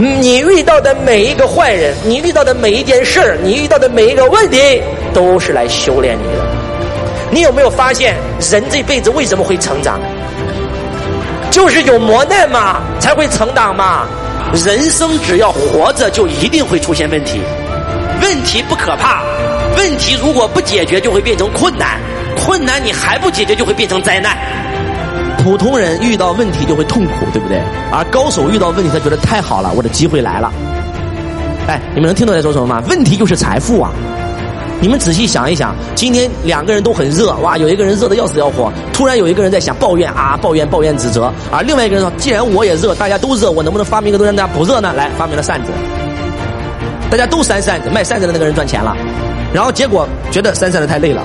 [0.00, 4.80] 你遇到的每一个坏人，你遇到的每一件事儿，你遇到的每一个问题，
[5.12, 6.46] 都是来修炼你的。
[7.32, 8.14] 你有没有发现，
[8.48, 9.98] 人这辈子为什么会成长？
[11.50, 14.06] 就是有磨难嘛，才会成长嘛。
[14.54, 17.40] 人生只要活着，就一定会出现问题。
[18.22, 19.24] 问题不可怕，
[19.76, 21.98] 问题如果不解决，就会变成困难。
[22.36, 24.38] 困难你还不解决，就会变成灾难。
[25.48, 27.58] 普通人遇到问题就会痛苦，对不对？
[27.90, 30.52] 而高手遇到问题，他觉得太好了，我的机会来了。
[31.66, 32.82] 哎，你们能听懂在说什么吗？
[32.90, 33.90] 问题就是财富啊！
[34.78, 44.92] 你们仔细想一想，今天两个人都很热，哇，有一个人热的要死要活，突然有一个人在想抱怨啊，抱怨抱怨指责，而另外一个人说，既然我也热，大家都热，我能不能发明一个东西让大家不热呢？
[44.94, 45.72] 来，发明了扇子，
[47.10, 48.94] 大家都扇扇子，卖扇子的那个人赚钱了，
[49.54, 51.22] 然后结果觉得扇扇子太累了，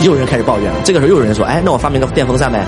[0.00, 0.76] 又有人开始抱怨了。
[0.84, 2.66] 这个时候又有人说，哎，那我发明个电风扇呗。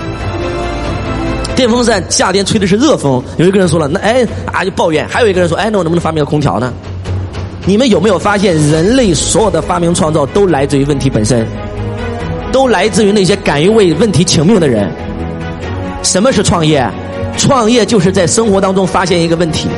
[1.63, 6.73] 电风扇夏天吹的是热风，有一个人说了，那哎啊就抱怨，还有一个人说，哎，那我能不能发明个空调呢？
[7.65, 11.47] 你们有没有发现，人类所有的发明创造都来自于问题本身，
[12.51, 14.91] 都来自于那些敢于为问题请命的人。
[16.01, 16.85] 什么是创业？
[17.37, 19.69] 创业就是在生活当中发现一个问题，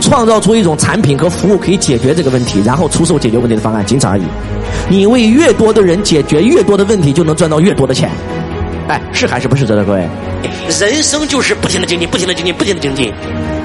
[0.00, 4.22] 创造出一种产品和服务可以解决这个问题，然后出售解决问题的方案，仅此而已。
[4.88, 8.10] 你为越多的人解决越多的问题，就能赚到越多的钱。
[8.88, 9.66] 哎，是还是不是？
[9.66, 10.08] 这的各位？
[10.68, 13.12] 人生就是不停的精进，不停的精进，不停的精进。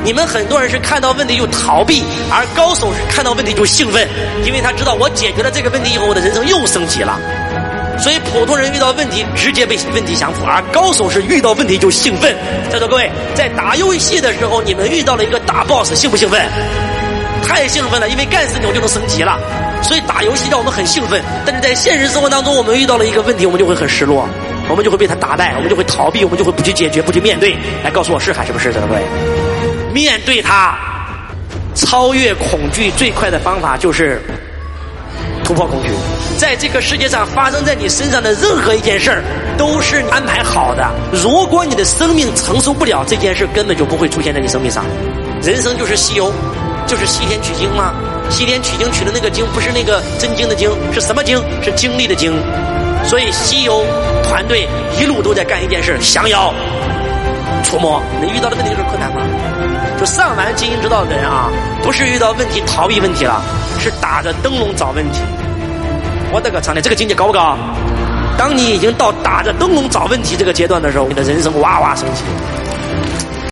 [0.04, 4.08] 你们很多人是看到问题就逃避，而高手是看到问题就兴奋，
[4.46, 7.20] 因为他知道我解决了这个问题以后，我的人生又升级了。
[7.98, 12.34] 所以普通人遇到问题直接被问题降服，而高手是遇到问题就兴奋。
[12.72, 16.42] 在座各位，在打游戏的时候，你们遇到了一个大 boss，兴不兴奋？
[17.46, 19.38] 太兴奋了，因为干死你我就能升级了。
[19.82, 24.30] 所以打游戏让我们很兴奋，但是在现实生活当中，我们遇到了一个问题，我们就会很失落。
[24.70, 27.58] 我们就会被他打败，我们就会逃避，我们就会不去解决，不去面对。
[27.84, 28.72] 来告诉我是还是不是？
[28.72, 29.02] 各位，
[29.92, 30.78] 面对他，
[31.74, 34.22] 超越恐惧最快的方法就是
[35.44, 35.90] 突破恐惧。
[36.38, 39.24] 在这个世界上发生在你身上的任何一件事儿，
[39.58, 40.88] 都是安排好的。
[41.12, 44.86] 如果你的生命承受不了这件事，根本就不会出现在你生命上。
[45.42, 46.32] 人生就是西游，
[46.86, 47.94] 就是西天取经吗？
[48.30, 51.38] 西天取经取的那个经，不是那个真经的经，是什么经？
[51.62, 52.32] 是经历的经。
[53.04, 53.84] 所以西游。
[54.30, 56.54] 团队一路都在干一件事：降妖、
[57.64, 58.00] 除魔。
[58.22, 59.22] 你遇到的问题就是困难吗？
[60.00, 61.50] 就上完经营之道的人啊，
[61.82, 63.42] 不是遇到问题逃避问题了，
[63.80, 65.20] 是打着灯笼找问题。
[66.32, 67.58] 我的个苍天，这个境界高不高？
[68.38, 72.24] 当你已经到打着灯笼找问题这个阶段的时候，你的人生哇哇升级。